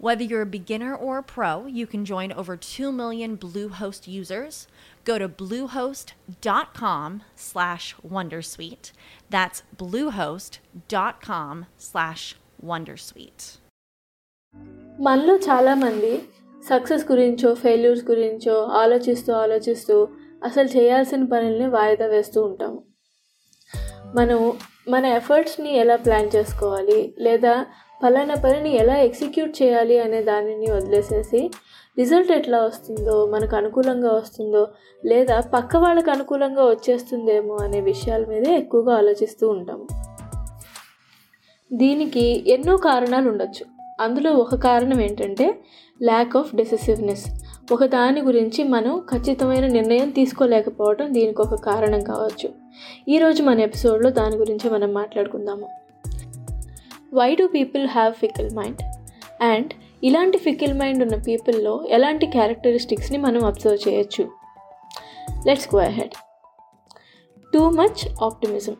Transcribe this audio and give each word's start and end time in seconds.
Whether 0.00 0.24
you're 0.24 0.42
a 0.42 0.52
beginner 0.54 0.94
or 0.96 1.18
a 1.18 1.22
pro, 1.24 1.66
you 1.68 1.86
can 1.86 2.04
join 2.04 2.32
over 2.32 2.56
2 2.56 2.90
million 2.92 3.36
Bluehost 3.36 4.08
users. 4.08 4.66
Go 5.04 5.16
to 5.18 5.28
bluehost.com 5.40 7.22
slash 7.36 7.86
wondersuite. 8.08 8.92
That's 9.30 9.62
bluehost.com 9.82 11.54
slash 11.88 12.24
wondersuite. 12.64 13.44
మనలో 15.00 15.34
చాలామంది 15.36 16.12
success 16.66 17.04
గురించో 17.10 17.54
failures 17.54 18.04
గురించో 18.10 18.56
ఆలోచిస్తూ 18.80 19.32
ఆలోచిస్తూ 19.34 19.96
అసలు 20.44 20.68
చేయాల్సిన 20.68 21.24
పనుల్ని 21.24 21.68
వాయిదా 21.68 22.06
వేస్తూ 22.06 22.42
ఉంటాము 22.42 22.78
మనం 24.14 24.40
మన 24.88 25.04
ఎఫర్ట్స్ని 25.18 25.72
ఎలా 25.76 25.96
ప్లాన్ 25.96 26.30
చేసుకోవాలి 26.36 27.00
లేదా 27.18 27.54
ఫలానా 28.01 28.35
పనిని 28.35 28.75
ఎలా 28.75 28.97
ఎగ్జిక్యూట్ 28.97 29.63
చేయాలి 29.63 29.99
అనే 29.99 30.21
దానిని 30.21 30.71
వదిలేసేసి 30.71 31.51
రిజల్ట్ 31.97 32.31
ఎట్లా 32.31 32.61
వస్తుందో 32.61 33.25
మనకు 33.25 33.55
అనుకూలంగా 33.55 34.11
వస్తుందో 34.11 34.67
లేదా 35.05 35.39
పక్క 35.39 35.77
వాళ్ళకి 35.77 36.11
అనుకూలంగా 36.11 36.65
వచ్చేస్తుందేమో 36.65 37.57
అనే 37.63 37.81
విషయాల 37.81 38.25
మీదే 38.25 38.51
ఎక్కువగా 38.55 38.97
ఆలోచిస్తూ 38.97 39.49
ఉంటాము. 39.49 39.87
దీనికి 41.73 42.53
ఎన్నో 42.53 42.77
కారణాలు 42.77 43.29
ఉండొచ్చు. 43.29 43.65
అందులో 44.01 44.31
ఒక 44.33 44.55
కారణం 44.55 45.01
ఏంటంటే 45.01 45.59
ల్యాక్ 46.03 46.37
ఆఫ్ 46.37 46.55
డెసిసివ్నెస్ 46.55 47.25
ఒక 47.71 47.85
దాని 47.85 48.21
గురించి 48.21 48.63
మనం 48.63 49.03
ఖచ్చితమైన 49.11 49.67
నిర్ణయం 49.67 50.09
తీసుకోలేకపోవడం 50.09 51.13
దీనికి 51.13 51.41
ఒక 51.41 51.55
కారణం 51.55 52.03
కావచ్చు. 52.03 52.49
ఈరోజు 53.09 53.43
మన 53.43 53.59
ఎపిసోడ్లో 53.59 54.09
దాని 54.09 54.35
గురించి 54.35 54.69
మనం 54.69 54.93
మాట్లాడుకుందాము. 54.93 55.86
Why 57.17 57.35
do 57.35 57.47
people 57.47 57.87
have 57.87 58.13
fickle 58.13 58.49
mind 58.55 58.81
and 59.43 59.71
ఇలాంటి 60.03 60.37
ఫికిల్ 60.37 60.73
మైండ్ 60.73 61.03
ఉన్న 61.03 61.15
పీపుల్లో 61.15 61.83
ఎలాంటి 61.89 62.25
క్యారెక్టరిస్టిక్స్ని 62.25 63.17
మనం 63.17 63.45
అబ్జర్వ్ 63.45 63.87
చేయొచ్చు? 63.87 64.23
Let's 65.47 65.75
go 65.75 65.81
ahead 65.81 66.15
too 67.53 67.69
much 67.69 68.23
optimism 68.23 68.75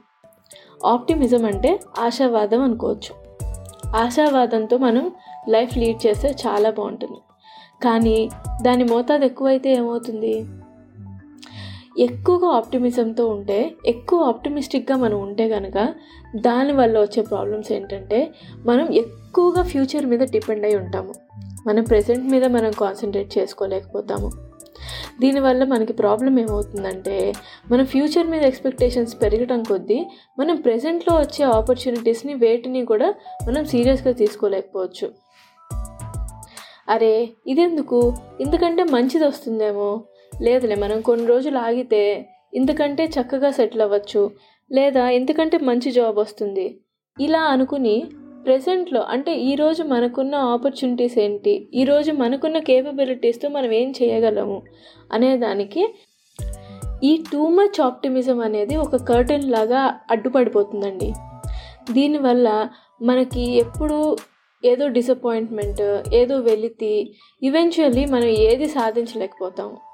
optimism 0.85 1.45
అంటే 1.45 1.79
ఆశావాదం 1.99 2.61
అనుకోవచ్చు. 2.61 3.11
ఆశావాదంతో 3.95 4.77
మనం 4.77 5.11
లైఫ్ 5.49 5.77
లీడ్ 5.77 6.07
చేస్తే 6.07 6.29
చాలా 6.29 6.69
బాగుంటుంది. 6.69 7.19
కానీ 7.83 8.29
దాని 8.61 8.83
మోతాదు 8.83 9.25
ఎక్కువైతే 9.25 9.73
ఏమవుతుంది? 9.73 10.33
ఎక్కువగా 11.97 12.51
ఆప్టిమిజంతో 12.51 13.27
ఉంటే 13.27 13.71
ఎక్కువ 13.85 14.23
ఆప్టిమిస్టిక్గా 14.23 14.97
మనం 14.97 15.21
ఉంటే 15.21 15.49
కనుక 15.49 15.93
దానివల్ల 16.35 16.99
వచ్చే 16.99 17.23
ప్రాబ్లమ్స్ 17.23 17.71
ఏంటంటే 17.71 18.33
మనం 18.65 18.93
ఎక్కువగా 18.93 19.63
ఫ్యూచర్ 19.63 20.05
మీద 20.05 20.19
డిపెండ్ 20.19 20.65
అయి 20.65 20.75
ఉంటాము. 20.75 21.13
మన 21.67 21.81
ప్రజెంట్ 21.81 22.27
మీద 22.27 22.45
మనం 22.45 22.71
కాన్సన్ట్రేట్ 22.71 23.37
చేసుకోలేకపోతాము. 23.37 24.31
దీనివల్ల 25.19 25.63
మనకి 25.63 25.93
ప్రాబ్లం 25.93 26.39
ఏమవుతుందంటే 26.39 27.33
మన 27.71 27.83
ఫ్యూచర్ 27.83 28.27
మీద 28.27 28.41
ఎక్స్పెక్టేషన్స్ 28.41 29.21
పెరగటం 29.21 29.63
కొద్దీ 29.63 30.05
మనం 30.39 30.55
ప్రజెంట్లో 30.55 31.17
వచ్చే 31.17 31.45
ఆపర్చునిటీస్ని 31.45 32.33
వేటిని 32.33 32.85
కూడా 32.85 33.13
మనం 33.47 33.65
సీరియస్గా 33.65 34.13
తీసుకోలేకపోవచ్చు. 34.13 35.11
అరే 36.89 37.29
ఇదెందుకు? 37.47 38.13
ఇంతకంటే 38.41 38.83
మంచిది 38.83 39.25
వస్తుందేమో 39.25 40.03
లేదులే 40.41 40.75
మనం 40.75 41.01
కొన్ని 41.01 41.27
రోజులు 41.27 41.57
ఆగితే 41.57 42.29
ఇంతకంటే 42.53 43.05
చక్కగా 43.05 43.51
సెటిల్ 43.51 43.81
అవ్వచ్చు. 43.81 44.31
లేదా 44.71 45.09
ఇంతకంటే 45.09 45.57
మంచి 45.57 45.91
జాబ్ 45.91 46.19
వస్తుంది. 46.19 46.79
ఇలా 47.21 47.39
అనుకుని 47.39 48.03
ప్రజెంట్లో 48.45 49.01
అంటే 49.01 49.35
ఈరోజు 49.35 49.83
మనకున్న 49.83 50.35
ఆపర్చునిటీస్ 50.35 51.19
ఏంటి? 51.19 51.69
ఈరోజు 51.73 52.11
మనకున్న 52.11 52.57
కేపబిలిటీస్తో 52.57 53.49
మనం 53.49 53.71
ఏం 53.71 53.93
చేయగలము? 54.03 54.61
అనేదానికి 55.13 55.93
ఈ 57.03 57.23
టూ 57.33 57.47
మచ్ 57.47 57.81
ఆప్టిమిజం 57.81 58.39
అనేది 58.39 58.75
ఒక 58.75 58.95
కర్టెన్ 58.95 59.51
లాగా 59.51 59.99
అడ్డుపడిపోతుందండి. 60.11 61.13
దీనివల్ల 61.91 62.69
మనకి 63.01 63.57
ఎప్పుడు 63.57 64.17
ఏదో 64.65 64.87
డిసప్పాయింట్మెంట్ 64.87 66.15
ఏదో 66.15 66.39
వెలితి 66.39 67.15
ఈవెన్చువల్లీ 67.43 68.05
మనం 68.05 68.25
ఏది 68.25 68.67
సాధించలేకపోతాము. 68.67 69.86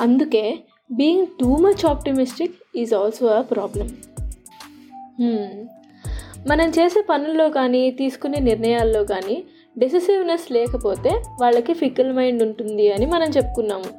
అందుకే 0.00 0.58
being 0.92 1.26
too 1.40 1.56
much 1.56 1.86
optimistic 1.86 2.56
is 2.76 2.94
also 2.94 3.26
a 3.26 3.40
problem 3.40 3.88
మనం 6.48 6.68
చేసే 6.68 7.00
పనుల్లో 7.10 7.48
కానీ 7.48 7.90
తీసుకునే 7.90 8.38
నిర్ణయాల్లో 8.38 9.04
కానీ 9.04 9.44
డెసిసివ్నెస్ 9.78 10.52
లేకపోతే 10.52 11.22
వాళ్ళకి 11.40 11.72
ఫికిల్ 11.72 12.12
మైండ్ 12.12 12.42
ఉంటుంది 12.42 12.92
అని 12.92 13.06
మనం 13.06 13.28
చెప్పుకున్నాము. 13.28 13.90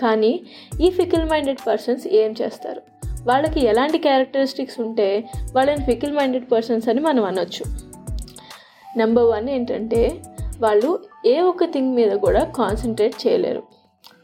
కానీ 0.00 0.40
ఈ 0.80 0.90
ఫికిల్ 0.90 1.24
మైండెడ్ 1.30 1.58
పర్సన్స్ 1.66 2.06
ఏం 2.06 2.34
చేస్తారు? 2.42 2.82
వాళ్ళకి 3.26 3.60
ఎలాంటి 3.66 3.98
క్యారెక్టరిస్టిక్స్ 3.98 4.80
ఉంటే 4.80 5.24
వాళ్ళని 5.52 5.84
ఫికిల్ 5.84 6.12
మైండెడ్ 6.12 6.52
పర్సన్స్ 6.52 6.88
అని 6.88 7.00
మనం 7.00 7.24
అనొచ్చు. 7.24 7.64
నెంబర్ 8.96 9.24
వన్ 9.24 9.48
ఏంటంటే 9.48 10.22
వాళ్ళు 10.60 10.90
ఏ 11.26 11.40
ఒక్క 11.40 11.64
థింగ్ 11.64 11.94
మీద 11.94 12.12
కూడా 12.12 12.44
కాన్సన్ట్రేట్ 12.44 13.26
చేయలేరు. 13.26 13.62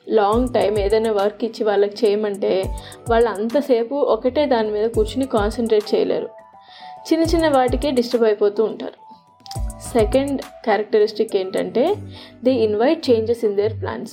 లాంగ్ 0.08 0.48
టైం 0.54 0.78
ఏదైనా 0.78 1.12
వర్క్ 1.12 1.44
ఇచ్చి 1.44 1.64
వాళ్ళకి 1.64 2.06
చేయమంటే 2.06 2.64
వాళ్ళు 3.10 3.30
అంతసేపు 3.30 3.94
ఒకటే 3.94 4.46
దాని 4.46 4.70
మీద 4.70 4.90
కూర్చుని 4.90 5.26
కాన్సన్ట్రేట్ 5.26 5.94
చేయలేరు. 5.94 6.28
చిన్న 7.12 7.24
చిన్న 7.24 7.48
వాటికే 7.48 7.90
డిస్టర్బ్ 7.90 8.24
అయిపోతూ 8.24 8.64
ఉంటారు. 8.64 9.06
సెకండ్ 9.92 10.40
క్యారెక్టరిస్టిక్ 10.40 11.36
ఏంటంటే 11.36 11.94
they 12.44 12.50
invite 12.50 13.10
changes 13.10 13.44
in 13.44 13.56
their 13.56 13.80
plans 13.80 14.12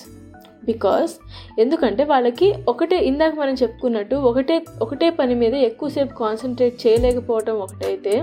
because 0.66 1.12
ఎందుకంటే 1.60 2.04
వాళ్ళకి 2.04 2.56
ఒకటే 2.68 2.98
ఇందాక 3.06 3.34
మనం 3.36 3.54
చెప్పుకున్నట్టు 3.54 4.16
ఒకటే 4.16 4.66
ఒకటే 4.82 5.10
పని 5.10 5.36
మీద 5.36 5.54
ఎక్కువసేపు 5.54 6.14
కాన్సన్ట్రేట్ 6.14 6.88
చేయలేకపోవటం 6.88 7.54
ఒకటైతే 7.54 8.22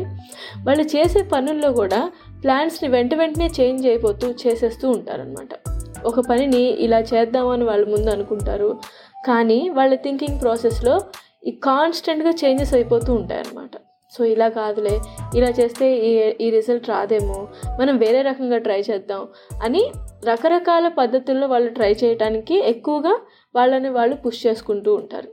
వాళ్ళు 0.59 0.83
చేసే 0.83 1.23
పనుల్లో 1.23 1.73
కూడా 1.73 2.11
ప్లాన్స్ని 2.43 2.89
వెంట 2.89 3.15
వెంటనే 3.15 3.47
చేంజ్ 3.47 3.87
అయిపోతూ 3.87 4.31
చేసేస్తూ 4.31 4.91
ఉంటారనమాట 4.91 5.80
ఒక 6.05 6.21
పనిని 6.21 6.63
ఇలా 6.63 7.01
చేద్దామని 7.01 7.65
వాళ్ళు 7.65 7.87
ముందు 7.91 8.11
అనుకుంటారు. 8.11 8.81
కానీ 9.27 9.69
వాళ్ళ 9.69 9.95
థింకింగ్ 9.95 10.41
ప్రాసెస్లో 10.41 11.01
ఈ 11.47 11.51
కాన్స్టెంట్గా 11.51 12.31
చేంజెస్ 12.31 12.75
అయిపోతూ 12.75 13.15
ఉంటాయన్నమాట. 13.15 13.71
సో 14.13 14.25
ఇలా 14.25 14.49
కాదులే 14.49 15.01
ఇలా 15.37 15.49
చేస్తే 15.49 15.97
ఈ 15.97 16.33
ఈ 16.47 16.51
రిజల్ట్ 16.51 16.89
రాదేమో 16.89 17.49
మనం 17.81 17.97
వేరే 17.97 18.23
రకంగా 18.23 18.59
ట్రై 18.59 18.83
చేద్దాం 18.91 19.29
అని 19.63 19.93
రకరకాల 20.25 20.89
పద్ధతుల్లో 20.89 21.47
వాళ్ళు 21.47 21.71
ట్రై 21.71 21.93
చేయడానికి 22.05 22.61
ఎక్కువగా 22.61 23.21
వాళ్ళని 23.55 23.89
వాళ్ళు 23.89 24.17
పుష్ 24.17 24.47
చేసుకుంటూ 24.47 24.95
ఉంటారు. 24.95 25.29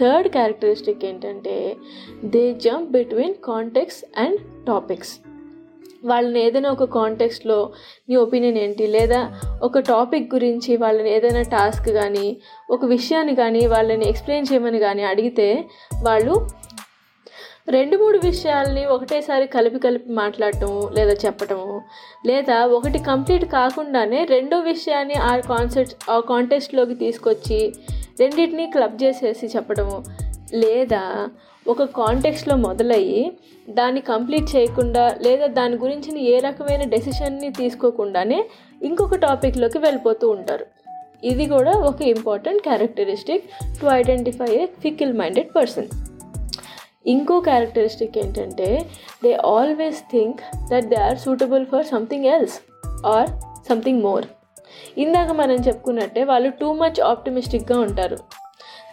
థర్డ్ 0.00 0.28
క్యారెక్టరిస్టిక్ 0.28 1.04
ఏంటంటే 1.04 1.76
they 2.24 2.54
jump 2.54 2.90
between 2.90 3.34
contexts 3.34 4.04
and 4.18 4.66
topics 4.66 5.18
వాళ్ళని 6.02 6.40
ఏదైనా 6.42 6.70
ఒక 6.70 6.84
కాంటెక్స్ట్లో 6.94 7.58
నీ 8.08 8.16
ఒపీనియన్ 8.16 8.58
ఏంటి? 8.58 8.86
లేదా 8.86 9.20
ఒక 9.62 9.78
టాపిక్ 9.86 10.34
గురించి 10.34 10.76
వాళ్ళని 10.76 11.10
ఏదైనా 11.10 11.42
టాస్క్ 11.52 11.88
కానీ 11.94 12.26
ఒక 12.70 12.84
విషయాన్ని 12.86 13.34
కానీ 13.36 13.66
వాళ్ళని 13.66 14.06
ఎక్స్ప్లెయిన్ 14.08 14.48
చేయమని 14.50 14.78
కానీ 14.78 15.04
అడిగితే 15.04 15.48
వాళ్ళు 16.02 16.34
రెండు 17.68 17.96
మూడు 17.96 18.18
విషయాల్ని 18.18 18.86
ఒకటేసారి 18.86 19.46
కలిపి 19.46 19.78
కలిపి 19.78 20.08
మాట్లాడటము 20.12 20.80
లేదా 20.94 21.14
చెప్పటము 21.24 21.74
లేదా 22.26 22.56
ఒకటి 22.72 22.98
కంప్లీట్ 23.04 23.44
కాకుండానే 23.52 24.20
రెండో 24.30 24.58
విషయాన్ని 24.66 25.14
ఆ 25.24 25.32
కాన్సెప్ట్ 25.48 25.94
ఆ 26.10 26.18
కాంటెస్ట్లోకి 26.28 26.94
తీసుకొచ్చి 26.94 27.60
రెండింటినీ 28.20 28.66
క్లబ్ 28.70 28.96
చేసేసి 29.02 29.46
చెప్పడము 29.46 29.96
లేదా 30.52 31.28
ఒక 31.68 31.82
కాంటెక్స్లో 31.82 32.56
మొదలయ్యి 32.56 33.32
దాన్ని 33.70 34.00
కంప్లీట్ 34.00 34.56
చేయకుండా 34.56 35.18
లేదా 35.22 35.46
దాని 35.46 35.76
గురించి 35.76 36.24
ఏ 36.24 36.38
రకమైన 36.38 36.82
డెసిషన్ని 36.82 37.52
తీసుకోకుండానే 37.52 38.44
ఇంకొక 38.82 39.14
టాపిక్లోకి 39.14 39.78
వెళ్ళిపోతూ 39.78 40.30
ఉంటారు. 40.30 40.66
ఇది 41.24 41.46
కూడా 41.46 41.70
ఒక 41.70 42.02
important 42.02 42.62
characteristic 42.62 43.44
to 43.80 43.86
identify 43.86 44.54
a 44.54 44.66
fickle 44.66 45.12
minded 45.12 45.48
person 45.56 45.88
ఇంకో 47.06 47.40
క్యారెక్టరిస్టిక్ 47.40 48.18
ఏంటంటే 48.18 48.90
they 49.24 49.34
always 49.34 50.00
think 50.12 50.40
that 50.70 50.84
they 50.84 50.96
are 50.96 51.18
suitable 51.18 51.66
for 51.66 51.86
something 51.86 52.24
else 52.24 52.58
or 53.06 53.30
something 53.68 54.02
more 54.02 54.26
ఇందాక 54.98 55.30
మనం 55.30 55.54
చెప్పుకున్నట్టే 55.54 56.24
వాళ్ళు 56.24 56.50
టూ 56.50 56.72
మచ్ 56.72 57.00
ఆప్టిమిస్టిక్గా 57.00 57.80
ఉంటారు. 57.80 58.41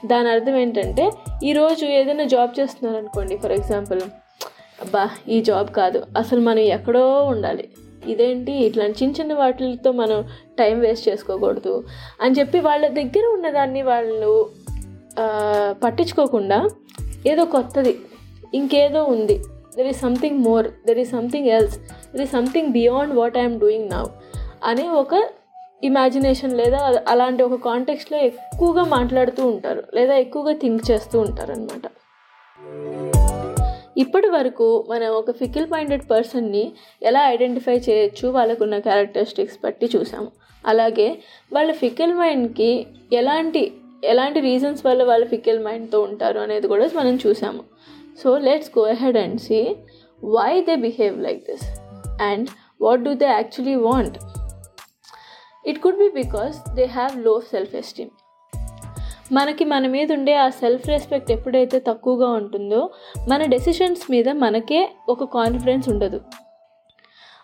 దాని 0.05 0.29
అర్థం 0.29 0.55
ఏంటంటే 0.55 1.11
ఈరోజు 1.43 1.85
ఏదైనా 1.85 2.23
జాబ్ 2.23 2.59
చేస్తున్నారనుకోండి 2.59 3.37
ఫర్ 3.37 3.51
ఎగ్జాంపుల్ 3.51 4.01
అబ్బా 4.81 5.09
ఈ 5.29 5.41
జాబ్ 5.41 5.69
కాదు 5.69 6.03
అసలు 6.17 6.41
మనం 6.41 6.59
ఎక్కడో 6.59 7.23
ఉండాలి. 7.23 7.69
ఇదేంటి? 8.07 8.51
ఇట్లాంటి 8.51 9.03
చిన్న 9.03 9.21
చిన్న 9.21 9.33
వాటితో 9.33 9.91
మనం 9.91 10.23
టైం 10.59 10.79
వేస్ట్ 10.79 11.09
చేసుకోకూడదు 11.09 11.83
అని 12.21 12.35
చెప్పి 12.39 12.59
వాళ్ళ 12.59 12.87
దగ్గర 12.87 13.25
ఉన్నదాన్ని 13.33 13.81
వాళ్ళు 13.81 14.49
పట్టించుకోకుండా 15.71 16.69
ఏదో 17.27 17.45
కొత్తది 17.45 17.99
ఇంకేదో 18.53 19.03
ఉంది. 19.03 19.37
There 19.77 19.87
is 19.87 20.01
something 20.01 20.39
more 20.39 20.67
there 20.67 20.99
is 20.99 21.11
something 21.11 21.47
else 21.47 21.77
there 21.79 22.21
is 22.21 22.31
something 22.31 22.69
beyond 22.69 23.13
what 23.13 23.37
I'm 23.37 23.59
doing 23.59 23.89
now 23.89 24.05
అనే 24.63 24.89
ఒక 24.89 25.15
ఇమాజినేషన్ 25.83 26.57
లేదా 26.57 27.03
అలాంటి 27.07 27.43
ఒక 27.43 27.53
కాంటెక్స్ట్లో 27.53 28.17
ఎక్కువగా 28.17 28.83
మాట్లాడుతూ 28.83 29.47
ఉంటారు 29.47 29.83
లేదా 29.95 30.15
ఎక్కువగా 30.15 30.53
థింక్ 30.53 30.91
చేస్తూ 30.91 31.19
ఉంటారు 31.19 31.51
అనమాట 31.51 31.85
ఇప్పటి 33.97 34.27
వరకు 34.27 34.85
మనం 34.89 35.09
ఒక 35.11 35.31
ఫికిల్ 35.31 35.67
మైండెడ్ 35.67 36.03
పర్సన్ని 36.11 36.71
ఎలా 37.03 37.29
ఐడెంటిఫై 37.29 37.75
చేయొచ్చు? 37.77 38.27
వాళ్ళకున్న 38.27 38.79
క్యారెక్టరిస్టిక్స్ 38.79 39.57
బట్టి 39.63 39.89
చూసాము. 39.95 40.31
అలాగే 40.65 41.17
వాళ్ళ 41.53 41.71
ఫికిల్ 41.71 42.13
మైండ్కి 42.13 42.87
ఎలాంటి 43.13 43.71
ఎలాంటి 44.03 44.39
రీజన్స్ 44.39 44.85
వల్ల 44.85 45.03
వాళ్ళు 45.03 45.27
ఫికిల్ 45.27 45.63
మైండ్తో 45.63 46.01
ఉంటారు 46.01 46.39
అనేది 46.39 46.67
కూడా 46.67 46.89
మనం 46.95 47.15
చూసాము. 47.15 47.63
So 48.23 48.37
let's 48.37 48.71
go 48.79 48.85
ahead 48.85 49.17
and 49.17 49.39
see 49.39 49.75
why 50.25 50.61
they 50.61 50.75
behave 50.75 51.19
like 51.21 51.51
this 51.51 51.67
and 52.21 52.47
what 52.81 53.01
do 53.01 53.13
they 53.13 53.25
actually 53.25 53.75
want 53.75 54.17
it 55.69 55.81
could 55.81 55.97
be 55.97 56.09
because 56.09 56.73
they 56.73 56.85
have low 56.85 57.39
self 57.39 57.75
esteem 57.75 58.09
మనకి 59.31 59.65
మన 59.65 59.87
మీద 59.87 60.11
ఉండే 60.11 60.33
ఆ 60.33 60.49
సెల్ఫ్ 60.49 60.87
రెస్పెక్ట్ 60.87 61.31
ఎప్పుడైతే 61.31 61.79
తక్కువగా 61.79 62.29
ఉంటుందో 62.31 62.89
మన 63.29 63.45
డెసిషన్స్ 63.45 64.11
మీద 64.11 64.29
మనకే 64.29 64.91
ఒక 65.09 65.23
కాన్ఫిడెన్స్ 65.23 65.89
ఉండదు. 65.89 66.21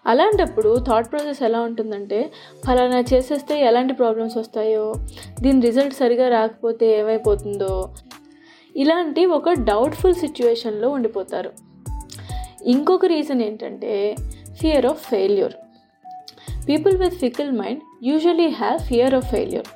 అలాంటప్పుడు 0.05 0.79
థాట్ 0.87 1.11
ప్రాసెస్ 1.11 1.43
ఎలా 1.43 1.59
ఉంటుందంటే 1.59 2.31
ఫలానా 2.67 3.03
చేసేస్తే 3.13 3.59
ఎలాంటి 3.59 3.93
ప్రాబ్లమ్స్ 3.93 4.37
వస్తాయో 4.37 4.93
దీని 5.41 5.61
రిజల్ట్ 5.61 5.93
సరిగా 5.93 6.29
రాకపోతే 6.29 6.99
ఏమైపోతుందో 6.99 7.93
ఇలాంటి 8.75 9.25
ఒక 9.25 9.49
డౌట్ఫుల్ 9.49 10.15
సిచ్యువేషన్లో 10.15 10.89
ఉండిపోతారు. 10.89 11.51
ఇంకొక 12.65 13.05
రీజన్ 13.05 13.41
ఏంటంటే 13.41 14.15
fear 14.61 14.85
of 14.85 15.09
failure 15.09 15.53
people 16.67 16.97
with 16.97 17.13
fickle 17.13 17.51
mind 17.51 17.81
usually 18.03 18.47
have 18.47 18.79
fear 18.79 19.15
of 19.15 19.27
failure 19.31 19.69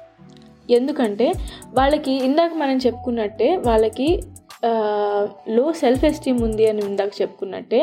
ఎందుకంటే 0.71 1.27
వాళ్ళకి 1.73 2.11
ఇందాక 2.11 2.51
మనం 2.53 2.77
చెప్పుకున్నట్టే 2.77 3.55
వాళ్ళకి 3.57 4.09
లో 5.47 5.73
సెల్ఫ్ 5.73 6.05
ఎస్టీమ్ 6.05 6.43
ఉంది 6.43 6.69
అని 6.69 6.81
ఇందాక 6.85 7.11
చెప్పుకున్నట్టే 7.21 7.79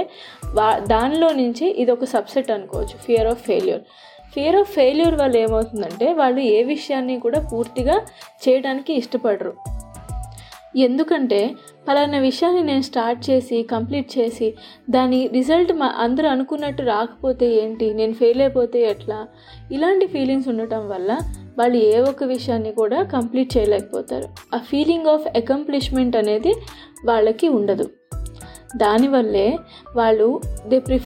వా 0.55 0.79
దానిలో 0.79 1.31
నుంచి 1.33 1.67
ఇది 1.79 1.91
ఒక 1.91 2.05
సబ్సెట్ 2.05 2.51
అనుకోవచ్చు 2.51 2.97
fear 3.07 3.27
of 3.27 3.43
failure 3.43 3.83
fear 4.35 4.57
of 4.57 4.71
failure 4.71 5.15
వల్ల 5.15 5.37
ఏమవుతుందంటే 5.37 6.13
వాళ్ళు 6.13 6.41
ఏ 6.41 6.63
విషయాన్ని 6.63 7.21
కూడా 7.21 7.49
పూర్తిగా 7.53 7.97
చేయడానికి 8.43 8.93
ఇష్టపడరు. 8.93 9.53
ఎందుకంటే 10.77 11.55
పలానా 11.89 12.19
విషయాన్ని 12.19 12.63
నేను 12.63 12.83
స్టార్ట్ 12.83 13.31
చేసి 13.31 13.63
కంప్లీట్ 13.63 14.19
చేసి 14.19 14.55
దాని 14.91 15.31
రిజల్ట్ 15.33 15.73
మా 15.73 15.95
అందరూ 15.99 16.29
అనుకున్నట్టు 16.29 16.83
రాకపోతే 16.83 17.55
ఏంటి? 17.55 17.95
నేను 17.95 18.13
ఫెయిల్ 18.13 18.41
అయిపోతే 18.41 18.83
ఎట్లా? 18.83 19.27
ఇలాంటి 19.73 20.07
ఫీలింగ్స్ 20.07 20.49
ఉండటం 20.49 20.89
వల్ల 20.89 21.19
వాళ్ళు 21.59 21.77
ఏ 21.77 22.01
ఒక్క 22.01 22.25
విషయాన్ని 22.25 22.73
కూడా 22.73 23.03
కంప్లీట్ 23.03 23.57
చేయలేకపోతారు. 23.57 24.57
ఆ 24.57 24.59
ఫీలింగ్ 24.59 25.07
ఆఫ్ 25.07 25.37
అకంప్లిష్మెంట్ 25.37 26.17
అనేది 26.17 26.55
వాళ్ళకి 27.05 27.49
ఉండదు. 27.49 27.91
దానివల్లే 28.77 29.59
వాళ్ళు 29.97 30.41
they 30.69 30.79
prefer 30.79 31.06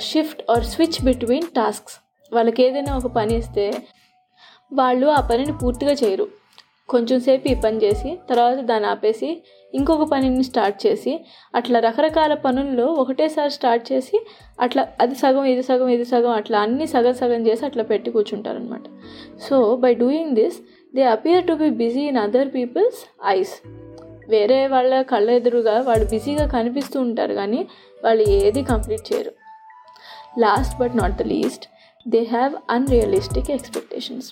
shift 0.00 0.50
or 0.50 0.64
switch 0.64 1.04
between 1.04 1.46
tasks 1.56 1.96
వాళ్ళకి 2.32 2.62
ఏదైనా 2.62 2.96
ఒక 2.96 3.06
పని 3.06 3.34
ఇస్తే 3.34 3.82
వాళ్ళు 4.72 5.06
ఆ 5.06 5.20
పనిని 5.20 5.52
పూర్తిగా 5.52 5.92
చేయరు. 5.92 6.28
కొంచెం 6.88 7.20
సేపు 7.20 7.48
ఈ 7.48 7.54
పని 7.54 7.82
చేసి 7.82 8.18
తర్వాత 8.30 8.58
దాన్ని 8.58 8.88
ఆపేసి 8.88 9.42
ఇంకొక 9.74 10.02
పనిని 10.02 10.44
స్టార్ట్ 10.44 10.86
చేసి 10.86 11.20
అట్లా 11.54 11.80
రకరకాల 11.80 12.34
పనుల్లో 12.34 12.86
ఒకటేసారి 12.86 13.50
స్టార్ట్ 13.50 13.92
చేసి 13.92 14.20
అట్లా 14.60 14.88
అది 15.00 15.14
సగం 15.14 15.44
ఇది 15.44 15.62
సగం 15.62 15.88
ఇది 15.88 16.04
సగం 16.04 16.30
అట్లా 16.30 16.58
అన్ని 16.58 16.86
సగం 16.86 17.14
సగం 17.14 17.46
చేసి 17.46 17.64
అట్లా 17.64 17.82
పెట్టి 17.82 18.10
కూర్చుంటారనమాట 18.10 18.82
so 19.48 19.76
by 19.76 19.94
doing 19.94 20.34
this 20.34 20.58
they 20.96 21.02
appear 21.02 21.46
to 21.46 21.52
be 21.52 21.70
busy 21.70 22.00
in 22.00 22.16
other 22.16 22.48
people's 22.48 22.96
eyes 23.26 23.62
వేరే 24.28 24.66
వాళ్ళ 24.66 25.02
కళ్ళ 25.02 25.30
ఎదురుగా 25.30 25.80
వాళ్ళు 25.80 26.06
బిజీగా 26.06 26.46
కనిపిస్తూ 26.46 27.00
ఉంటారు 27.00 27.34
కానీ 27.34 27.66
వాళ్ళు 28.04 28.28
ఏది 28.28 28.62
కంప్లీట్ 28.62 29.12
చేయరు. 29.12 29.43
Last 30.38 30.78
but 30.78 30.96
not 30.96 31.16
the 31.16 31.22
least 31.22 31.68
they 32.08 32.22
have 32.24 32.54
unrealistic 32.70 33.50
expectations 33.50 34.30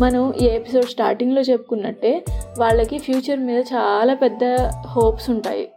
మనం 0.00 0.34
ఈ 0.34 0.44
ఎపిసోడ్ 0.44 0.84
స్టార్టింగ్లో 0.84 1.40
చెప్పుకున్నట్టే 1.40 2.24
వాళ్ళకి 2.58 2.98
ఫ్యూచర్ 2.98 3.40
మీద 3.40 3.60
చాలా 3.60 4.14
పెద్ద 4.14 4.44
హోప్స్ 4.86 5.30
ఉంటాయి. 5.30 5.68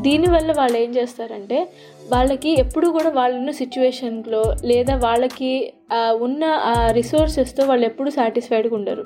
దీనివల్ల 0.00 0.52
వాళ్ళు 0.52 0.78
ఏం 0.78 0.90
చేస్తారంటే 0.96 1.68
వాళ్ళకి 2.12 2.60
ఎప్పుడు 2.60 2.88
కూడా 2.88 3.10
వాళ్ళున్న 3.10 3.50
సిచ్యువేషన్లో 3.50 4.54
లేదా 4.64 4.96
వాళ్ళకి 4.96 5.72
ఉన్న 6.20 6.44
ఆ 6.44 6.90
రిసోర్సెస్తో 6.90 7.64
వాళ్ళు 7.64 7.86
ఎప్పుడు 7.86 8.10
సాటిస్ఫైడ్గా 8.10 8.76
ఉండరు. 8.76 9.04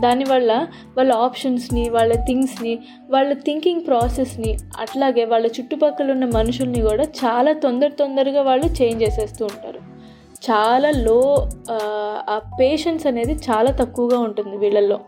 దానివల్ల 0.00 0.52
వాళ్ళ 0.98 1.12
ఆప్షన్స్ని 1.12 1.84
వాళ్ళ 1.88 2.12
థింగ్స్ని 2.14 2.78
వాళ్ళ 3.10 3.32
థింకింగ్ 3.32 3.82
ప్రాసెస్ని 3.86 4.52
అట్లాగే 4.78 5.24
వాళ్ళ 5.24 5.46
చుట్టుపక్కల 5.46 6.10
ఉన్న 6.12 6.24
మనుషుల్ని 6.24 6.80
కూడా 6.80 7.04
చాలా 7.22 7.52
తొందర 7.52 7.88
తొందరగా 7.88 8.42
వాళ్ళు 8.42 8.66
చేంజ్ 8.66 9.02
చేసేస్తూ 9.02 9.44
ఉంటారు. 9.44 9.80
చాలా 10.48 10.90
లో 10.96 11.18
ఆ 12.30 12.36
పేషెన్స్ 12.60 13.06
అనేది 13.06 13.34
చాలా 13.48 13.70
తక్కువగా 13.70 14.18
ఉంటుంది 14.18 14.56
వీళ్ళల్లో. 14.56 14.98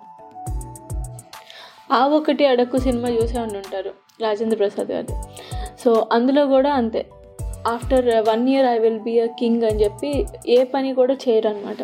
ఆ 1.93 2.07
ఒకటి 2.17 2.45
అడక్కు 2.47 2.79
సినిమా 2.79 3.09
చూసే 3.09 3.39
ఉండి 3.39 3.59
ఉంటారు 3.59 3.91
రాజేంద్ర 4.23 4.57
ప్రసాద్ 4.57 4.89
గారు 4.89 5.17
సో 5.85 6.07
అందులో 6.13 6.43
కూడా 6.47 6.71
అంతే. 6.73 7.03
After 7.69 8.07
one 8.29 8.49
year 8.49 8.67
I 8.67 8.79
will 8.79 9.01
be 9.01 9.15
a 9.21 9.27
king 9.41 9.63
అని 9.63 9.81
చెప్పి 9.85 10.11
ఏ 10.49 10.65
పని 10.75 10.95
కూడా 10.95 11.15
చేయరు 11.25 11.49
అనమాట 11.49 11.83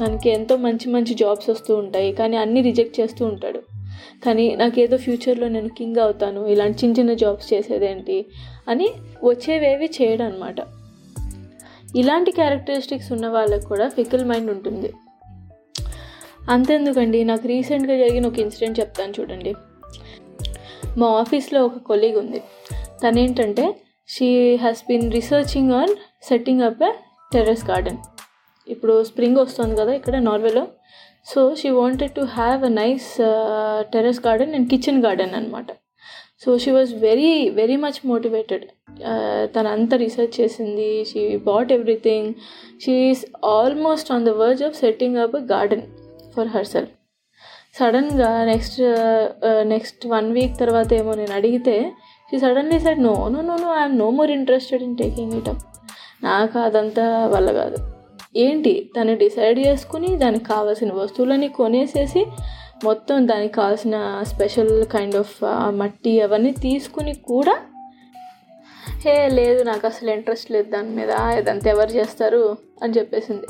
తనకి 0.00 0.30
ఎంతో 0.30 0.56
మంచి 0.56 0.90
మంచి 0.90 1.14
జాబ్స్ 1.14 1.50
వస్తూ 1.50 1.76
ఉంటాయి 1.76 2.12
కానీ 2.12 2.36
అన్నీ 2.36 2.60
రిజెక్ట్ 2.60 3.00
చేస్తూ 3.00 3.26
ఉంటాడు. 3.26 3.58
కానీ 4.24 4.56
నాకేదో 4.56 4.96
ఫ్యూచర్లో 4.96 5.48
నేను 5.48 5.68
కింగ్ 5.68 5.96
అవుతాను 5.96 6.46
ఇలాంటి 6.46 6.78
చిన్న 6.84 6.98
చిన్న 6.98 7.14
జాబ్స్ 7.14 7.52
చేసేదేంటి 7.52 8.26
అని 8.68 8.88
వచ్చేవేవి 9.24 9.86
చేయడం 9.86 10.26
అనమాట 10.26 10.56
ఇలాంటి 11.96 12.30
క్యారెక్టరిస్టిక్స్ 12.30 13.12
ఉన్న 13.12 13.28
వాళ్ళకు 13.28 13.66
కూడా 13.66 13.88
ఫికల్ 13.88 14.24
మైండ్ 14.24 14.50
ఉంటుంది. 14.50 14.92
అంతెందుకండి 16.50 17.24
నాకు 17.24 17.48
రీసెంట్గా 17.48 17.96
జరిగిన 17.96 18.26
ఒక 18.26 18.38
ఇన్సిడెంట్ 18.38 18.80
చెప్తాను 18.80 19.12
చూడండి. 19.20 19.54
మా 20.98 21.06
ఆఫీస్లో 21.06 21.66
ఒక 21.66 21.78
కొలీగ్ 21.78 22.16
ఉంది. 22.16 22.38
తనేంటంటే 22.72 23.74
she 24.08 24.56
has 24.56 24.82
been 24.88 25.12
researching 25.12 25.72
on 25.72 25.94
setting 26.22 26.60
up 26.60 26.82
a 26.82 26.92
terrace 27.32 27.70
garden. 27.70 27.96
ఇప్పుడు 28.66 28.94
స్ప్రింగ్ 29.10 29.38
వస్తుంది 29.42 29.76
కదా 29.80 29.92
ఇక్కడ 30.00 30.16
నార్వేలో. 30.28 30.64
So 31.30 31.40
she 31.60 31.68
wanted 31.70 32.12
to 32.16 32.22
have 32.38 32.64
a 32.64 32.68
nice 32.68 33.08
terrace 33.92 34.20
garden 34.26 34.54
and 34.56 34.68
kitchen 34.70 35.00
garden 35.04 35.34
అనమాట 35.38 35.70
so 36.42 36.58
she 36.62 36.70
was 36.70 36.92
very 37.04 37.30
very 37.50 37.76
much 37.84 38.00
motivated 38.10 38.64
తను 39.54 39.68
అంతా 39.68 39.96
research 39.96 40.34
చేసింది 40.40 41.04
she 41.10 41.36
bought 41.36 41.72
everything 41.72 42.28
she 42.84 42.92
is 43.10 43.24
almost 43.44 44.12
on 44.12 44.26
the 44.26 44.28
verge 44.42 44.62
of 44.62 44.76
setting 44.82 45.16
up 45.24 45.36
a 45.36 45.42
garden 45.54 45.86
for 46.36 46.48
herself 46.74 46.92
సడన్గా 47.78 48.44
next 48.44 48.80
next 49.64 50.06
one 50.06 50.32
week 50.32 50.54
తర్వాత 50.58 50.92
ఏమో 50.92 51.14
నేను 51.14 51.32
అడిగితే 51.32 51.76
she 52.28 52.38
suddenly 52.38 52.78
said 52.78 53.02
no 53.02 53.14
no 53.28 53.40
no 53.40 53.56
no 53.56 53.72
I'm 53.80 53.98
no 53.98 54.10
more 54.10 54.30
interested 54.30 54.82
in 54.82 54.96
taking 54.96 55.34
it 55.40 55.48
up 55.48 55.64
నాకు 56.24 56.58
అదంతా 56.58 57.26
వల్ల 57.26 57.52
కాదు. 57.52 57.93
ఏంటి? 58.36 58.90
తను 58.96 59.16
డిసైడ్ 59.16 59.58
చేసుకుని 59.58 60.16
దానికి 60.16 60.44
కావాల్సిన 60.44 60.92
వస్తువులని 60.92 61.48
కొనేసేసి 61.48 62.26
మొత్తం 62.84 63.28
దానికి 63.28 63.54
కావాల్సిన 63.54 64.22
స్పెషల్ 64.22 64.84
కైండ్ 64.84 65.16
ఆఫ్ 65.16 65.34
మట్టి 65.70 66.20
అవన్నీ 66.20 66.50
తీసుకుని 66.50 67.14
కూడా 67.14 67.56
హే 69.04 69.28
లేదు 69.28 69.62
నాకు 69.62 69.86
అసలు 69.86 70.10
ఇంట్రెస్ట్ 70.10 70.50
లేదు 70.50 70.70
దాని 70.70 70.88
మీద 70.88 71.10
ఇదంతా 71.38 71.70
ఎవరు 71.70 71.90
చేస్తారు 71.90 72.56
అని 72.82 72.92
చెప్పేసింది. 72.92 73.46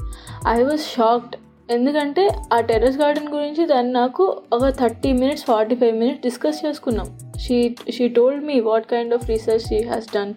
ఐ 0.48 0.62
వాజ్ 0.62 0.80
షాక్డ్ 0.80 1.36
ఎందుకంటే 1.70 2.28
ఆ 2.52 2.60
టెర్రస్ 2.60 2.98
గార్డెన్ 2.98 3.28
గురించి 3.28 3.66
దాన్ని 3.66 3.92
నాకు 3.92 4.42
ఒక 4.52 4.68
thirty 4.68 5.12
minutes 5.12 5.44
forty 5.44 5.74
five 5.74 5.98
minutes 5.98 6.22
discuss 6.22 6.66
చేసుకున్నాం. 6.66 7.18
She 7.38 7.76
she 7.90 8.08
told 8.08 8.44
me 8.44 8.60
what 8.60 8.86
kind 8.86 9.14
of 9.14 9.28
research 9.28 9.66
she 9.66 9.82
has 9.82 10.06
done 10.14 10.34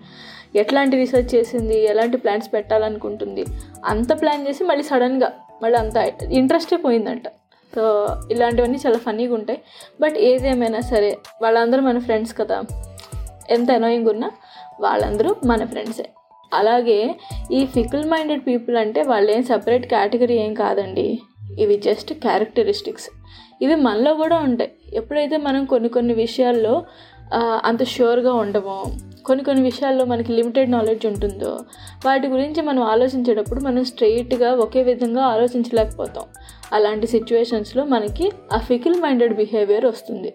ఎట్లాంటి 0.55 0.95
రీసెర్చ్ 0.97 1.35
చేసింది 1.35 1.85
ఎలాంటి 1.85 2.17
ప్లాన్స్ 2.17 2.53
పెట్టాలనుకుంటుంది 2.53 3.45
అంత 3.85 4.21
ప్లాన్ 4.21 4.47
చేసి 4.47 4.63
మళ్ళీ 4.63 4.83
సడన్గా 4.83 5.33
మళ్ళీ 5.63 5.79
అంత 5.79 5.97
ఇంట్రెస్టే 6.31 6.77
పోయిందంట. 6.77 7.27
సో 7.75 8.07
ఇలాంటివన్నీ 8.31 8.77
చాలా 8.85 8.97
ఫన్నీగా 8.97 9.33
ఉంటాయి. 9.33 9.59
బట్ 10.01 10.17
ఏదేమైనా 10.17 10.79
సరే 10.79 11.17
వాళ్ళందరూ 11.41 11.81
మన 11.81 11.99
ఫ్రెండ్స్ 11.99 12.33
కదా. 12.37 12.61
ఎంత 13.49 13.71
అనోయింగ్ 13.71 14.07
ఉన్నా 14.07 14.31
వాళ్ళందరూ 14.81 15.35
మన 15.45 15.65
ఫ్రెండ్సే 15.65 16.09
అలాగే 16.53 17.15
ఈ 17.51 17.65
ఫికిల్ 17.65 18.05
మైండెడ్ 18.05 18.41
పీపుల్ 18.47 18.77
అంటే 18.77 19.01
వాళ్ళు 19.01 19.31
ఏం 19.31 19.43
సపరేట్ 19.43 19.85
కేటగిరీ 19.85 20.35
ఏం 20.35 20.53
కాదండి. 20.53 21.19
ఇవి 21.59 21.77
జస్ట్ 21.77 22.13
క్యారెక్టరిస్టిక్స్ 22.13 23.09
ఇవి 23.61 23.75
మనలో 23.75 24.13
కూడా 24.13 24.37
ఉంటాయి. 24.37 24.71
ఎప్పుడైతే 24.93 25.37
మనం 25.37 25.65
కొన్ని 25.65 25.89
కొన్ని 25.89 26.13
విషయాల్లో 26.13 26.83
అంత 27.63 27.83
ష్యూర్గా 27.83 28.33
ఉండమో 28.33 28.83
కొన్ని 29.25 29.43
కొన్ని 29.43 29.63
విషయాల్లో 29.63 30.05
మనకి 30.05 30.33
లిమిటెడ్ 30.33 30.71
నాలెడ్జ్ 30.71 31.05
ఉంటుందో 31.05 31.59
వాటి 32.05 32.27
గురించి 32.27 32.61
మనం 32.61 32.83
ఆలోచించేటప్పుడు 32.83 33.59
మనం 33.59 33.83
స్ట్రెయిట్గా 33.85 34.53
ఒకే 34.53 34.83
విధంగా 34.83 35.23
ఆలోచించలేకపోతాం. 35.23 36.23
అలాంటి 36.73 37.07
సిచ్యువేషన్స్లో 37.07 37.85
మనకి 37.85 38.31
ఆ 38.53 38.57
ఫికిల్ 38.57 38.95
మైండెడ్ 38.95 39.33
బిహేవియర్ 39.33 39.85
వస్తుంది. 39.85 40.33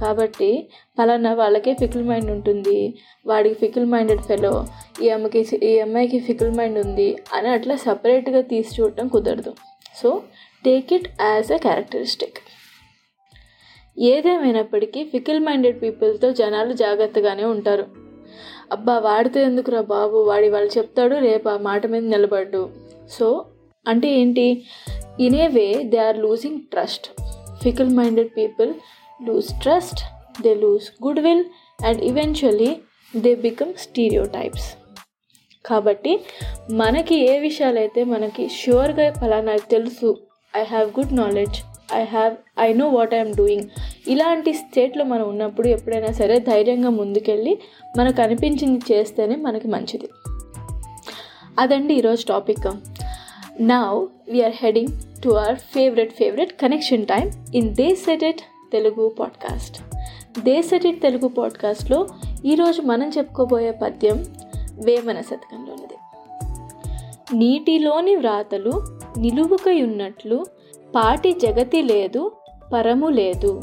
కాబట్టి 0.00 0.68
పలానా 0.98 1.34
వాళ్ళకే 1.34 1.74
ఫికిల్ 1.74 2.04
మైండ్ 2.04 2.30
ఉంటుంది 2.30 2.94
వాడికి 3.26 3.54
ఫికిల్ 3.54 3.86
మైండెడ్ 3.86 4.20
ఫెలో 4.20 4.66
ఈ 5.02 5.08
అమ్మకి 5.08 5.46
ఈ 5.62 5.78
అమ్మాయికి 5.78 6.18
ఫికిల్ 6.18 6.52
మైండ్ 6.58 6.86
ఉంది 6.86 7.16
అని 7.34 7.48
అట్లా 7.48 7.76
సపరేట్గా 7.76 8.40
తీసి 8.40 8.82
చూడటం 8.82 9.08
కుదరదు. 9.08 9.54
So 9.96 10.22
take 10.64 10.92
it 10.92 11.08
as 11.20 11.52
a 11.52 11.56
characteristic 11.56 12.38
ఏదేమైనప్పటికీ 13.98 15.04
ఫికిల్ 15.04 15.40
మైండెడ్ 15.40 15.82
పీపుల్తో 15.82 16.32
జనాలు 16.32 16.72
జాగ్రత్తగానే 16.72 17.44
ఉంటారు. 17.44 18.05
అబ్బా 18.72 18.98
వాడితే 18.98 19.44
ఎందుకురా 19.44 19.80
బాబు? 19.80 20.18
వాడి 20.18 20.48
వాళ్ళు 20.50 20.70
చెప్తాడు 20.78 21.14
రేపు 21.14 21.48
ఆ 21.48 21.56
మాట 21.56 21.86
మీద 21.86 22.02
నిలబడ్డు. 22.02 22.62
సో 23.10 23.26
అంటే 23.86 24.08
ఏంటి? 24.10 24.46
In 25.20 25.36
a 25.36 25.46
way 25.48 25.84
they 25.84 25.98
are 25.98 26.18
losing 26.18 26.60
trust 26.70 27.06
fickle 27.62 27.90
minded 27.90 28.28
people 28.36 28.70
lose 29.20 29.60
trust 29.60 30.00
they 30.42 30.54
lose 30.54 31.04
good 31.06 31.20
will 31.20 31.44
and 31.84 32.00
eventually 32.00 32.70
they 33.14 33.34
become 33.34 33.74
stereotypes 34.24 34.66
కాబట్టి 35.64 36.12
మనకి 36.70 37.16
ఏ 37.26 37.38
విషయాలైతే 37.38 38.04
మనకి 38.04 38.48
షూర్గా 38.48 39.12
ఫలానా 39.12 39.56
తెలుసు 39.68 40.10
I 40.54 40.64
have 40.64 40.90
good 40.98 41.14
knowledge 41.16 41.58
I 41.94 42.04
have 42.04 42.34
I 42.58 42.72
know 42.72 42.88
what 42.88 43.14
I'm 43.14 43.34
doing 43.34 43.66
ఇలాంటి 44.08 44.52
స్టేట్లో 44.52 45.04
మనం 45.04 45.28
ఉన్నప్పుడు 45.28 45.68
ఎప్పుడైనా 45.68 46.12
సరే 46.12 46.38
ధైర్యంగా 46.40 46.90
ముందుకెళ్ళి 46.90 47.58
మనకు 47.98 48.22
అనిపించింది 48.22 48.94
చేస్తేనే 48.94 49.36
మనకి 49.36 49.68
మంచిది. 49.68 50.08
అదండి 51.58 51.94
ఈరోజు 51.94 52.24
topic. 52.28 52.76
Now 53.62 54.06
we're 54.28 54.52
heading 54.56 55.22
to 55.22 55.28
our 55.28 55.56
favourite 55.56 56.12
favourite 56.12 56.60
connection 56.60 57.06
time 57.06 57.46
in 57.54 57.74
the 57.74 57.94
settled 57.94 58.72
Telugu 58.72 59.08
podcast 59.08 59.82
the 60.44 60.62
settled 60.62 61.00
Telugu 61.00 61.28
పాడ్కాస్ట్లో 61.28 62.06
ఈరోజు 62.44 62.82
మనం 62.82 63.10
చెప్పుకోబోయే 63.18 63.70
పద్యం 63.70 64.24
వేమన 64.84 65.20
శతకంలోనిది. 65.20 65.94
నీటిలోని 67.36 68.16
వ్రాతలు 68.16 68.72
నిలువుకయున్నట్లు 69.18 70.44
పాటి 70.94 71.32
జగతి 71.32 71.82
లేదు 71.82 72.32
పరము 72.72 73.08
లేదు. 73.08 73.62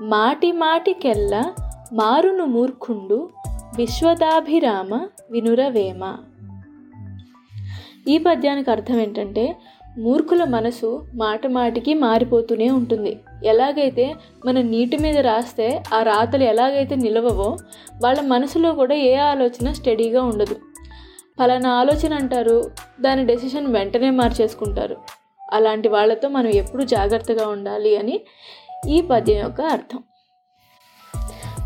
మాటి 0.00 0.52
మాటికెల్ల 0.52 1.52
మారును 1.92 2.44
మూర్ఖుండు 2.44 3.28
విశ్వదాభిరామ 3.76 5.06
వినురవేమ. 5.30 6.16
ఈ 8.08 8.18
పద్యానికి 8.18 8.70
అర్థం 8.70 9.00
ఏంటంటే 9.00 9.56
మూర్ఖుల 9.98 10.44
మనసు 10.44 11.06
మాట 11.14 11.46
మాటికి 11.46 11.94
మారిపోతూనే 11.94 12.70
ఉంటుంది. 12.70 13.20
ఎలాగైతే 13.44 14.14
మన 14.46 14.60
నీటి 14.60 14.96
మీద 14.96 15.18
రాస్తే 15.18 15.82
ఆ 15.94 16.02
రాతలు 16.02 16.44
ఎలాగైతే 16.44 16.94
నిలవవో 16.94 17.56
వాళ్ళ 18.04 18.20
మనసులో 18.20 18.72
కూడా 18.72 18.94
ఏ 18.94 19.14
ఆలోచన 19.14 19.72
స్టడీగా 19.72 20.22
ఉండదు. 20.22 20.56
పలానా 21.40 21.70
ఆలోచన 21.70 22.14
అంటారు 22.14 22.70
దాని 23.00 23.26
డెసిషన్ 23.26 23.72
వెంటనే 23.72 24.10
మార్చేసుకుంటారు. 24.10 24.96
అలాంటి 25.52 25.88
వాళ్ళతో 25.88 26.28
మనం 26.28 26.48
ఎప్పుడు 26.48 26.82
జాగ్రత్తగా 26.82 27.48
ఉండాలి 27.48 27.96
అని 27.96 28.20
ఈ 28.88 29.00
పద్యం 29.00 29.38
యొక్క 29.38 29.60
అర్థం. 29.60 30.02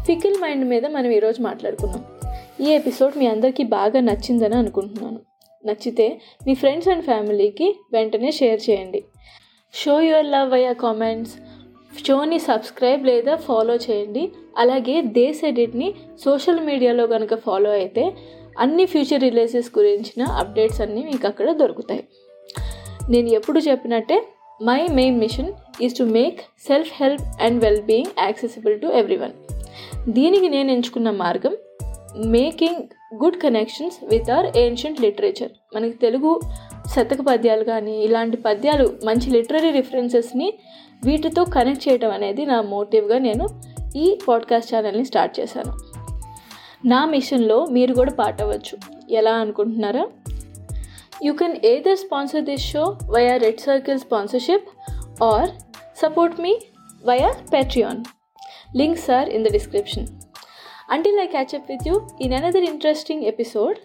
ఫికిల్ 0.06 0.34
మైండ్ 0.40 0.64
మీద 0.64 0.86
మనం 0.86 1.10
ఈరోజు 1.10 1.42
మాట్లాడుకున్నాం. 1.42 2.04
ఈ 2.60 2.70
ఎపిసోడ్ 2.70 3.18
మీ 3.18 3.26
అందరికీ 3.26 3.62
బాగా 3.62 4.00
నచ్చిందని 4.00 4.54
అనుకుంటున్నాను. 4.54 5.20
నచ్చితే 5.66 6.20
మీ 6.46 6.54
ఫ్రెండ్స్ 6.54 6.88
అండ్ 6.88 7.04
ఫ్యామిలీకి 7.04 7.76
వెంటనే 7.92 8.30
షేర్ 8.30 8.70
చేయండి. 8.70 9.04
షో 9.74 10.00
యువర్ 10.00 10.26
లవ్ 10.26 10.52
అయ్యా 10.52 10.72
కామెంట్స్ 10.72 11.34
షోని 12.06 12.38
సబ్స్క్రైబ్ 12.38 13.06
లేదా 13.06 13.36
ఫాలో 13.36 13.74
చేయండి. 13.74 14.32
అలాగే 14.58 15.02
దేశ్ 15.02 15.44
ఎడిట్ని 15.44 15.94
సోషల్ 16.24 16.60
మీడియాలో 16.60 17.06
కనుక 17.06 17.34
ఫాలో 17.34 17.70
అయితే 17.70 18.12
అన్ని 18.58 18.86
ఫ్యూచర్ 18.86 19.22
రిలీజెస్ 19.22 19.78
గురించిన 19.78 20.24
అప్డేట్స్ 20.26 20.80
అన్నీ 20.80 21.04
మీకు 21.04 21.26
అక్కడ 21.26 21.52
దొరుకుతాయి. 21.52 22.04
నేను 23.10 23.28
ఎప్పుడు 23.28 23.58
చెప్పినట్టే 23.58 24.22
my 24.62 24.86
main 24.88 25.18
mission 25.18 25.52
is 25.82 25.98
to 25.98 26.04
make 26.04 26.40
self 26.40 26.90
help 27.02 27.42
and 27.42 27.64
well 27.64 27.82
being 27.82 28.06
accessible 28.18 28.80
to 28.80 28.86
everyone 28.86 29.32
దీనికి 30.08 30.48
నేను 30.48 30.70
ఎంచుకున్న 30.70 31.10
మార్గం 31.10 31.56
making 32.26 32.88
good 33.24 33.36
connections 33.36 34.04
with 34.04 34.30
our 34.30 34.58
ancient 34.58 35.00
literature 35.00 35.76
మనకి 35.76 35.96
తెలుగు 35.96 36.40
శతక 36.96 37.18
పద్యాలు 37.28 37.64
కానీ 37.64 38.04
ఇలాంటి 38.04 38.36
పద్యాలు 38.36 38.96
మంచి 39.04 39.30
లిటరరీ 39.30 39.70
రిఫరెన్సెస్ని 39.70 40.54
వీటితో 41.04 41.44
కనెక్ట్ 41.44 41.88
చేయడం 41.88 42.10
అనేది 42.10 42.46
నా 42.46 42.62
మోటివ్గా 42.62 43.18
నేను 43.18 43.48
ఈ 43.96 44.18
పాడ్కాస్ట్ 44.28 44.74
ఛానల్ని 44.74 45.04
స్టార్ట్ 45.04 45.40
చేశాను. 45.40 45.72
నా 46.88 47.04
మిషన్లో 47.04 47.66
మీరు 47.66 47.94
కూడా 47.94 48.12
పాట 48.12 48.42
అవ్వచ్చు. 48.42 48.78
ఎలా 49.10 49.32
అనుకుంటున్నారా? 49.32 50.06
You 51.20 51.34
can 51.34 51.64
either 51.64 51.96
sponsor 51.96 52.42
this 52.42 52.62
show 52.62 52.98
via 53.08 53.38
Red 53.38 53.60
Circle 53.60 53.98
sponsorship 53.98 54.68
or 55.20 55.48
support 55.94 56.38
me 56.38 56.60
via 57.04 57.34
Patreon. 57.52 58.06
Links 58.74 59.08
are 59.08 59.28
in 59.28 59.42
the 59.42 59.50
description. 59.50 60.20
Until 60.88 61.20
I 61.20 61.26
catch 61.26 61.54
up 61.54 61.68
with 61.68 61.84
you 61.84 62.06
in 62.20 62.32
another 62.32 62.58
interesting 62.58 63.26
episode, 63.26 63.78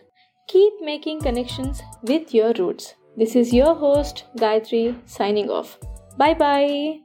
keep 0.48 0.74
making 0.82 1.22
connections 1.22 1.82
with 2.04 2.34
your 2.34 2.54
roots. 2.54 2.96
This 3.18 3.36
is 3.36 3.54
your 3.54 3.76
host, 3.76 4.26
Gayatri, 4.38 4.98
signing 5.06 5.50
off. 5.50 5.78
Bye 6.18 6.34
bye. 6.34 7.05